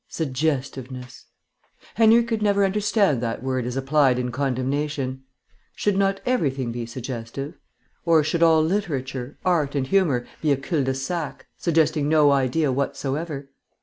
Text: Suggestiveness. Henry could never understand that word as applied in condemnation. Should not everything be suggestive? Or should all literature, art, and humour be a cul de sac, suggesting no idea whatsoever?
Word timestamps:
Suggestiveness. 0.07 1.27
Henry 1.93 2.23
could 2.23 2.41
never 2.41 2.65
understand 2.65 3.21
that 3.21 3.43
word 3.43 3.67
as 3.67 3.77
applied 3.77 4.17
in 4.17 4.31
condemnation. 4.31 5.21
Should 5.75 5.95
not 5.95 6.21
everything 6.25 6.71
be 6.71 6.87
suggestive? 6.87 7.53
Or 8.03 8.23
should 8.23 8.41
all 8.41 8.63
literature, 8.63 9.37
art, 9.45 9.75
and 9.75 9.85
humour 9.85 10.25
be 10.41 10.51
a 10.51 10.57
cul 10.57 10.83
de 10.83 10.95
sac, 10.95 11.45
suggesting 11.55 12.09
no 12.09 12.31
idea 12.31 12.71
whatsoever? 12.71 13.49